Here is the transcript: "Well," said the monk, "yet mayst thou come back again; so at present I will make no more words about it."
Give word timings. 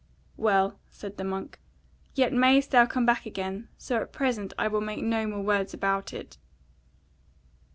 "Well," 0.35 0.79
said 0.89 1.17
the 1.17 1.23
monk, 1.23 1.59
"yet 2.15 2.33
mayst 2.33 2.71
thou 2.71 2.87
come 2.87 3.05
back 3.05 3.27
again; 3.27 3.67
so 3.77 3.97
at 4.01 4.11
present 4.11 4.51
I 4.57 4.67
will 4.67 4.81
make 4.81 5.03
no 5.03 5.27
more 5.27 5.43
words 5.43 5.75
about 5.75 6.11
it." 6.11 6.39